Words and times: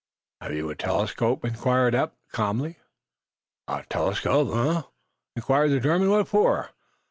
"Have 0.41 0.53
you 0.55 0.67
a 0.71 0.75
telescope?" 0.75 1.45
inquired 1.45 1.93
Eph, 1.93 2.09
calmly. 2.31 2.79
"A 3.67 3.83
telescope. 3.87 4.49
Eh?" 4.51 4.81
inquired 5.35 5.69
the 5.69 5.79
German. 5.79 6.09
"What 6.09 6.27
for?" 6.27 6.71